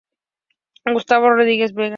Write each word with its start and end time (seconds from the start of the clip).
Gustavo 0.95 1.29
Rodríguez 1.29 1.73
Vega 1.75 1.89